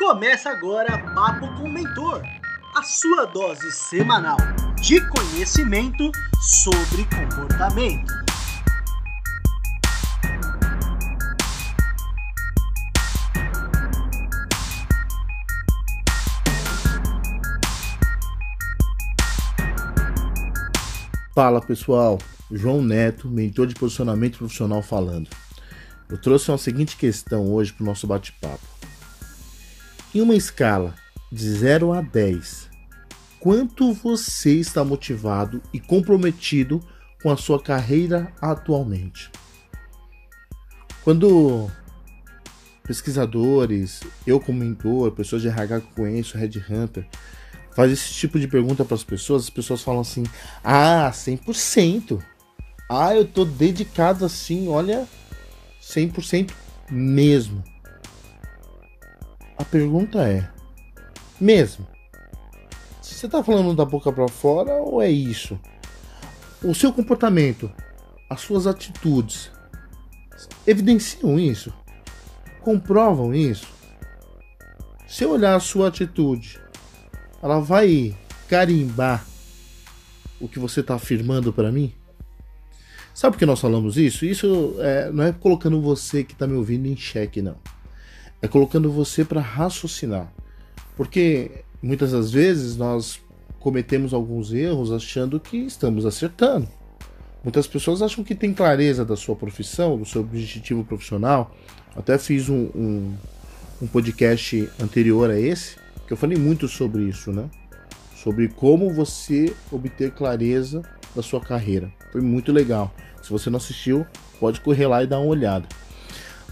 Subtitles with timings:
[0.00, 2.22] Começa agora Papo com o Mentor,
[2.74, 4.38] a sua dose semanal
[4.80, 8.10] de conhecimento sobre comportamento.
[21.34, 22.18] Fala pessoal,
[22.50, 25.28] João Neto, mentor de posicionamento profissional falando.
[26.08, 28.69] Eu trouxe uma seguinte questão hoje para o nosso bate-papo.
[30.12, 30.96] Em uma escala
[31.30, 32.68] de 0 a 10,
[33.38, 36.80] quanto você está motivado e comprometido
[37.22, 39.30] com a sua carreira atualmente?
[41.04, 41.70] Quando
[42.82, 47.06] pesquisadores, eu como mentor, pessoas de RH que conheço, Red Hunter,
[47.70, 50.24] faz esse tipo de pergunta para as pessoas, as pessoas falam assim:
[50.64, 52.20] "Ah, 100%.
[52.88, 55.06] Ah, eu tô dedicado assim, olha,
[55.80, 56.52] 100%
[56.90, 57.62] mesmo".
[59.60, 60.48] A pergunta é:
[61.38, 61.86] mesmo?
[63.02, 65.60] Você tá falando da boca para fora ou é isso?
[66.64, 67.70] O seu comportamento,
[68.30, 69.50] as suas atitudes
[70.66, 71.70] evidenciam isso?
[72.62, 73.66] Comprovam isso?
[75.06, 76.58] Se eu olhar a sua atitude,
[77.42, 78.16] ela vai
[78.48, 79.26] carimbar
[80.40, 81.92] o que você está afirmando para mim?
[83.12, 84.24] Sabe por que nós falamos isso?
[84.24, 87.58] Isso é, não é colocando você que está me ouvindo em xeque, não.
[88.42, 90.32] É colocando você para raciocinar.
[90.96, 93.20] Porque muitas das vezes nós
[93.58, 96.68] cometemos alguns erros achando que estamos acertando.
[97.42, 101.54] Muitas pessoas acham que tem clareza da sua profissão, do seu objetivo profissional.
[101.96, 103.14] Até fiz um, um,
[103.82, 107.48] um podcast anterior a esse que eu falei muito sobre isso, né?
[108.16, 110.82] Sobre como você obter clareza
[111.14, 111.90] da sua carreira.
[112.10, 112.92] Foi muito legal.
[113.22, 114.04] Se você não assistiu,
[114.40, 115.68] pode correr lá e dar uma olhada.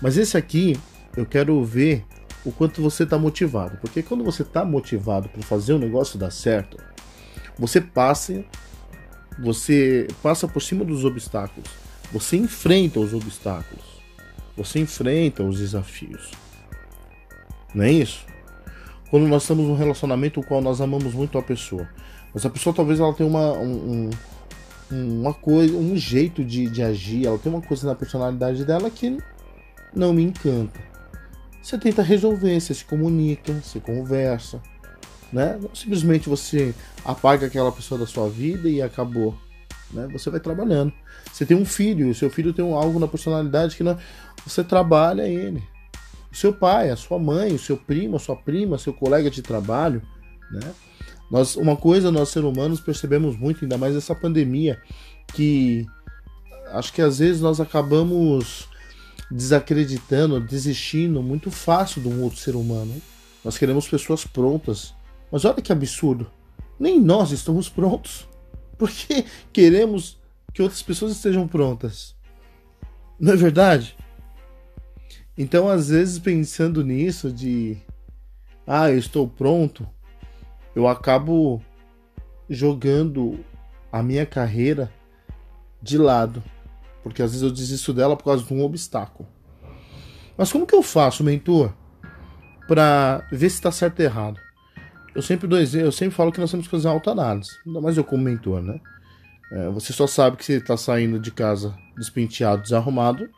[0.00, 0.78] Mas esse aqui,
[1.18, 2.04] eu quero ver
[2.44, 3.76] o quanto você está motivado.
[3.78, 6.76] Porque quando você está motivado para fazer o negócio dar certo,
[7.58, 8.44] você passa,
[9.38, 11.68] você passa por cima dos obstáculos.
[12.12, 13.84] Você enfrenta os obstáculos.
[14.56, 16.30] Você enfrenta os desafios.
[17.74, 18.26] Não é isso?
[19.10, 21.88] quando nós estamos num relacionamento no qual nós amamos muito a pessoa.
[22.32, 24.10] Mas a pessoa talvez ela tenha uma, um,
[24.90, 29.18] uma coisa, um jeito de, de agir, ela tem uma coisa na personalidade dela que
[29.94, 30.78] não me encanta.
[31.68, 34.58] Você tenta resolver, você se comunica, você conversa,
[35.30, 35.58] né?
[35.60, 36.74] Não simplesmente você
[37.04, 39.36] apaga aquela pessoa da sua vida e acabou.
[39.90, 40.08] Né?
[40.10, 40.94] Você vai trabalhando.
[41.30, 43.98] Você tem um filho, o seu filho tem algo na personalidade que não,
[44.46, 45.62] você trabalha ele
[46.32, 49.42] o seu pai, a sua mãe, o seu primo, a sua prima, seu colega de
[49.42, 50.00] trabalho,
[50.50, 50.72] né?
[51.30, 54.80] Nós, uma coisa nós seres humanos percebemos muito, ainda mais essa pandemia,
[55.34, 55.84] que
[56.72, 58.70] acho que às vezes nós acabamos
[59.30, 63.00] desacreditando, desistindo muito fácil de um outro ser humano.
[63.44, 64.94] Nós queremos pessoas prontas.
[65.30, 66.30] Mas olha que absurdo.
[66.78, 68.26] Nem nós estamos prontos.
[68.78, 70.18] Porque queremos
[70.52, 72.14] que outras pessoas estejam prontas.
[73.18, 73.96] Não é verdade?
[75.36, 77.76] Então, às vezes, pensando nisso, de
[78.66, 79.88] ah, eu estou pronto,
[80.74, 81.62] eu acabo
[82.50, 83.44] jogando
[83.90, 84.92] a minha carreira
[85.80, 86.42] de lado.
[87.08, 89.28] Porque às vezes eu desisto dela por causa de um obstáculo.
[90.36, 91.72] Mas como que eu faço, mentor,
[92.68, 94.40] para ver se está certo ou errado?
[95.14, 97.50] Eu sempre dou eu sempre falo que nós temos que fazer autoanálise.
[97.66, 98.80] Ainda mais eu como mentor, né?
[99.50, 103.28] É, você só sabe que você está saindo de casa despenteado, desarrumado,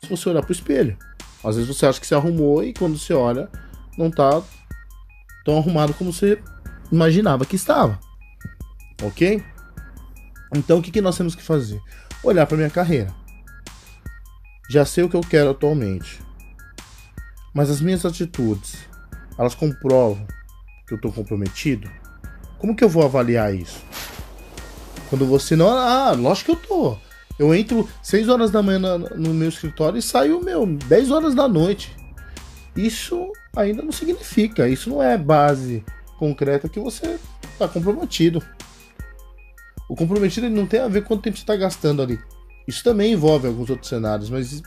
[0.00, 0.96] se você olhar para o espelho.
[1.42, 3.48] Às vezes você acha que se arrumou e quando você olha,
[3.96, 4.42] não tá
[5.44, 6.40] tão arrumado como você
[6.92, 7.98] imaginava que estava.
[9.02, 9.42] Ok?
[10.54, 11.80] Então o que, que nós temos que fazer?
[12.22, 13.14] Olhar para minha carreira.
[14.68, 16.20] Já sei o que eu quero atualmente.
[17.54, 18.76] Mas as minhas atitudes,
[19.36, 20.26] elas comprovam
[20.86, 21.88] que eu estou comprometido?
[22.58, 23.80] Como que eu vou avaliar isso?
[25.08, 25.68] Quando você não.
[25.68, 26.98] Ah, lógico que eu tô.
[27.38, 31.48] Eu entro 6 horas da manhã no meu escritório e saio, meu, 10 horas da
[31.48, 31.96] noite.
[32.76, 35.82] Isso ainda não significa, isso não é base
[36.18, 37.18] concreta que você
[37.52, 38.42] está comprometido.
[39.90, 42.16] O comprometido não tem a ver quanto tempo você está gastando ali.
[42.64, 44.62] Isso também envolve alguns outros cenários, mas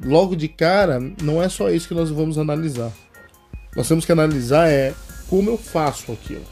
[0.00, 2.92] logo de cara não é só isso que nós vamos analisar.
[3.74, 4.94] Nós temos que analisar é
[5.28, 6.44] como eu faço aquilo.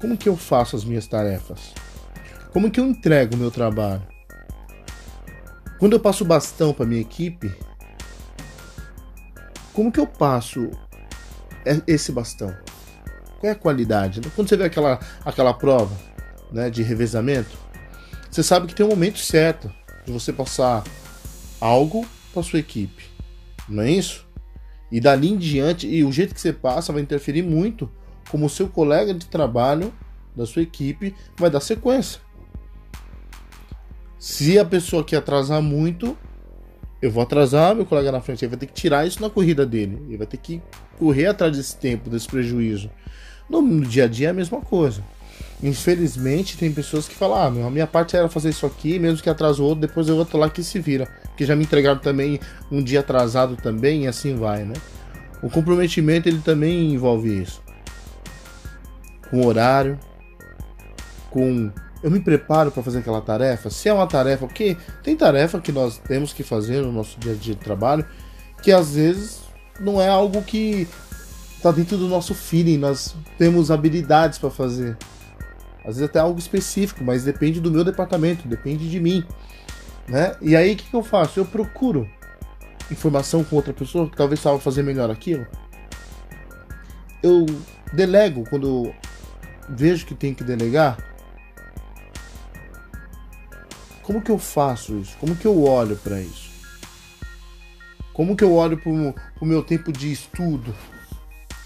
[0.00, 1.74] Como que eu faço as minhas tarefas?
[2.54, 4.02] Como que eu entrego o meu trabalho?
[5.78, 7.54] Quando eu passo o bastão para minha equipe,
[9.74, 10.70] como que eu passo
[11.86, 12.71] esse bastão?
[13.42, 14.20] Qual é a qualidade?
[14.36, 15.92] Quando você vê aquela, aquela prova
[16.52, 17.58] né, de revezamento,
[18.30, 19.68] você sabe que tem um momento certo
[20.06, 20.84] de você passar
[21.60, 23.02] algo para sua equipe,
[23.68, 24.24] não é isso?
[24.92, 27.90] E dali em diante, e o jeito que você passa vai interferir muito
[28.30, 29.92] como o seu colega de trabalho
[30.36, 32.20] da sua equipe vai dar sequência.
[34.20, 36.16] Se a pessoa quer atrasar muito,
[37.00, 38.44] eu vou atrasar meu colega na frente.
[38.44, 40.00] Ele vai ter que tirar isso na corrida dele.
[40.06, 40.62] Ele vai ter que
[40.96, 42.88] correr atrás desse tempo, desse prejuízo.
[43.48, 45.02] No, no dia a dia é a mesma coisa.
[45.62, 49.22] Infelizmente, tem pessoas que falam: ah, meu, a minha parte era fazer isso aqui, mesmo
[49.22, 51.06] que atrasou outro, depois eu vou lá que se vira.
[51.24, 52.40] Porque já me entregaram também
[52.70, 54.74] um dia atrasado também, e assim vai, né?
[55.42, 57.62] O comprometimento ele também envolve isso.
[59.30, 59.98] Com horário,
[61.30, 61.70] com
[62.02, 63.70] eu me preparo para fazer aquela tarefa?
[63.70, 67.32] Se é uma tarefa, porque tem tarefa que nós temos que fazer no nosso dia
[67.32, 68.04] a dia de trabalho,
[68.60, 69.40] que às vezes
[69.78, 70.88] não é algo que
[71.62, 74.96] está dentro do nosso feeling, nós temos habilidades para fazer.
[75.84, 79.24] Às vezes até algo específico, mas depende do meu departamento, depende de mim.
[80.08, 80.34] Né?
[80.42, 81.38] E aí o que, que eu faço?
[81.38, 82.10] Eu procuro
[82.90, 85.46] informação com outra pessoa que talvez saiba fazer melhor aquilo.
[87.22, 87.46] Eu
[87.92, 88.92] delego quando
[89.68, 90.98] vejo que tem que delegar
[94.02, 95.16] como que eu faço isso?
[95.18, 96.50] Como que eu olho para isso?
[98.12, 100.74] Como que eu olho para o meu tempo de estudo?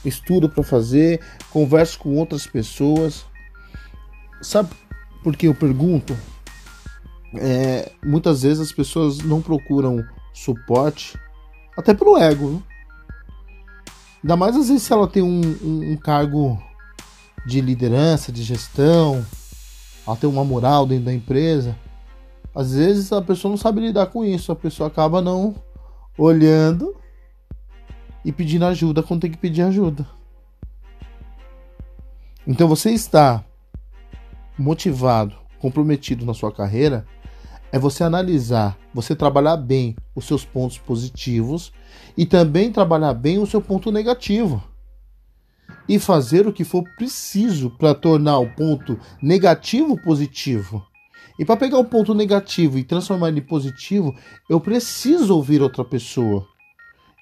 [0.07, 1.21] Estudo para fazer,
[1.51, 3.25] converso com outras pessoas.
[4.41, 4.71] Sabe
[5.23, 6.17] por que eu pergunto?
[7.35, 11.19] É, muitas vezes as pessoas não procuram suporte,
[11.77, 12.49] até pelo ego.
[12.49, 12.63] Viu?
[14.23, 16.61] Ainda mais às vezes se ela tem um, um, um cargo
[17.45, 19.25] de liderança, de gestão,
[20.07, 21.77] ela tem uma moral dentro da empresa
[22.57, 25.55] às vezes a pessoa não sabe lidar com isso, a pessoa acaba não
[26.17, 26.97] olhando
[28.27, 30.05] e pedindo ajuda quando tem que pedir ajuda.
[32.45, 33.45] Então você está
[34.59, 37.07] motivado, comprometido na sua carreira,
[37.71, 41.73] é você analisar, você trabalhar bem os seus pontos positivos
[42.17, 44.61] e também trabalhar bem o seu ponto negativo.
[45.89, 50.85] E fazer o que for preciso para tornar o ponto negativo positivo.
[51.39, 54.13] E para pegar o ponto negativo e transformar ele em positivo,
[54.51, 56.56] eu preciso ouvir outra pessoa.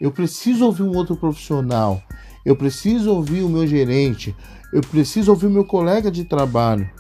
[0.01, 2.03] Eu preciso ouvir um outro profissional.
[2.45, 4.35] Eu preciso ouvir o meu gerente.
[4.73, 6.91] Eu preciso ouvir o meu colega de trabalho.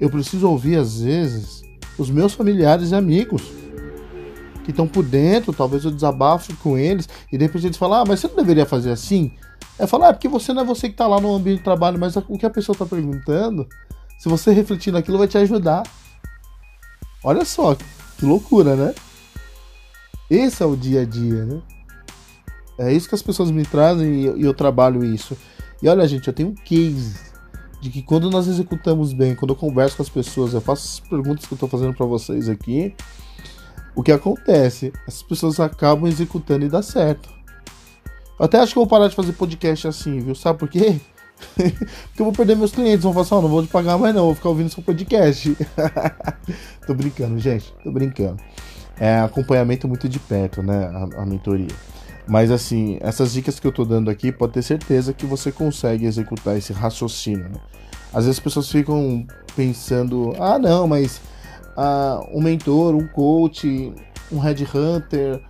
[0.00, 1.62] Eu preciso ouvir, às vezes,
[1.96, 3.42] os meus familiares e amigos
[4.64, 5.52] que estão por dentro.
[5.52, 8.66] Talvez eu desabafo com eles e de repente eles falam: Ah, mas você não deveria
[8.66, 9.32] fazer assim?
[9.78, 11.64] É falar: ah, é porque você não é você que está lá no ambiente de
[11.64, 13.66] trabalho, mas o que a pessoa está perguntando,
[14.18, 15.84] se você refletir naquilo, vai te ajudar.
[17.22, 17.74] Olha só,
[18.18, 18.94] que loucura, né?
[20.28, 21.60] Esse é o dia a dia, né?
[22.78, 25.36] É isso que as pessoas me trazem e eu, eu trabalho isso.
[25.82, 27.14] E olha, gente, eu tenho um case
[27.80, 31.08] de que quando nós executamos bem, quando eu converso com as pessoas, eu faço as
[31.08, 32.94] perguntas que eu estou fazendo para vocês aqui,
[33.94, 34.92] o que acontece?
[35.06, 37.28] As pessoas acabam executando e dá certo.
[38.38, 40.34] Eu até acho que eu vou parar de fazer podcast assim, viu?
[40.34, 41.00] Sabe por quê?
[41.56, 43.02] Porque eu vou perder meus clientes.
[43.02, 44.26] Vão falar assim: oh, não vou te pagar mais, não.
[44.26, 45.56] Vou ficar ouvindo seu podcast.
[46.86, 47.72] tô brincando, gente.
[47.82, 48.36] Tô brincando.
[48.98, 50.90] É acompanhamento muito de perto, né?
[51.16, 51.68] A, a mentoria.
[52.26, 56.06] Mas assim, essas dicas que eu tô dando aqui, pode ter certeza que você consegue
[56.06, 57.48] executar esse raciocínio.
[57.48, 57.60] Né?
[58.12, 61.20] Às vezes as pessoas ficam pensando: ah, não, mas
[61.76, 63.92] ah, um mentor, um coach,
[64.32, 65.40] um headhunter,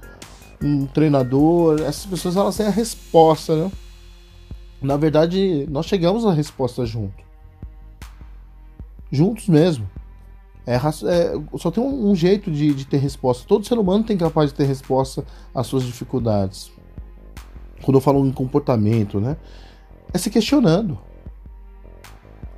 [0.63, 3.73] um treinador, essas pessoas elas têm a resposta, né?
[4.83, 7.25] Na verdade, nós chegamos à resposta junto.
[9.11, 9.89] Juntos mesmo.
[10.67, 13.45] É, é, só tem um, um jeito de, de, ter resposta.
[13.47, 16.73] Todo ser humano tem capaz de ter resposta às suas dificuldades.
[17.83, 19.37] Quando eu falo em comportamento, né?
[20.13, 20.99] É se questionando.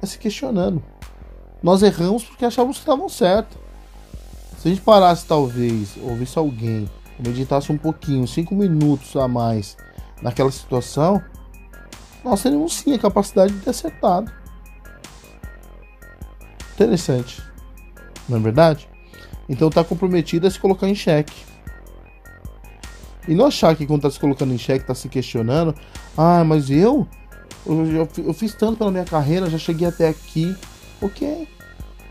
[0.01, 0.83] É se questionando.
[1.63, 3.59] Nós erramos porque achávamos que estavam certos.
[4.59, 6.89] Se a gente parasse, talvez, ouvisse alguém,
[7.19, 9.77] meditasse um pouquinho, cinco minutos a mais
[10.23, 11.23] naquela situação,
[12.25, 14.33] nós teríamos sim a capacidade de ter acertado.
[16.75, 17.48] Interessante.
[18.29, 18.89] Não é verdade?
[19.49, 21.35] Então está comprometido a se colocar em xeque.
[23.27, 25.75] E não achar que quando está se colocando em xeque, está se questionando.
[26.17, 27.07] Ah, mas eu,
[27.67, 30.57] eu, eu, eu fiz tanto pela minha carreira, já cheguei até aqui.
[31.01, 31.49] Ok.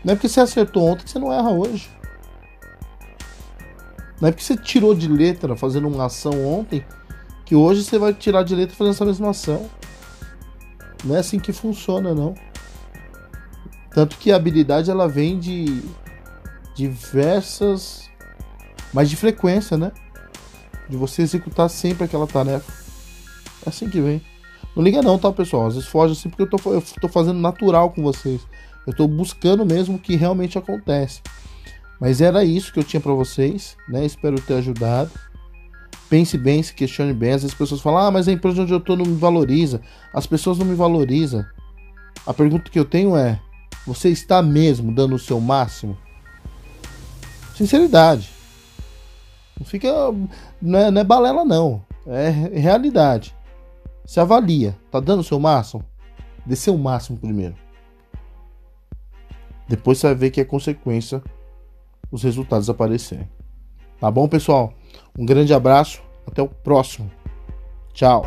[0.04, 1.90] Não é porque você acertou ontem que você não erra hoje.
[4.20, 6.84] Não é porque você tirou de letra fazendo uma ação ontem
[7.44, 9.68] que hoje você vai tirar de letra fazendo essa mesma ação.
[11.04, 12.34] Não é assim que funciona, não.
[13.90, 15.82] Tanto que a habilidade ela vem de
[16.78, 18.08] diversas.
[18.94, 19.90] Mas de frequência, né?
[20.88, 22.72] De você executar sempre aquela tarefa.
[23.66, 24.22] É assim que vem.
[24.76, 25.66] Não liga não, tá, pessoal?
[25.66, 28.40] Às vezes foge assim porque eu tô, eu tô fazendo natural com vocês.
[28.86, 31.20] Eu tô buscando mesmo o que realmente acontece.
[32.00, 34.06] Mas era isso que eu tinha para vocês, né?
[34.06, 35.10] Espero ter ajudado.
[36.08, 37.30] pense bem, se questione bem.
[37.30, 39.82] Às vezes as pessoas falam, ah, mas a empresa onde eu tô não me valoriza.
[40.14, 41.44] As pessoas não me valorizam.
[42.24, 43.40] A pergunta que eu tenho é:
[43.84, 45.98] você está mesmo dando o seu máximo?
[47.58, 48.30] Sinceridade.
[49.58, 49.88] Não fica.
[50.62, 51.82] Não é, não é balela, não.
[52.06, 53.34] É realidade.
[54.06, 54.78] Se avalia.
[54.92, 55.84] Tá dando o seu máximo?
[56.46, 57.56] Dê seu máximo primeiro.
[59.68, 61.20] Depois você vai ver que é consequência
[62.12, 63.28] os resultados aparecerem.
[64.00, 64.72] Tá bom, pessoal?
[65.18, 66.00] Um grande abraço.
[66.28, 67.10] Até o próximo.
[67.92, 68.24] Tchau.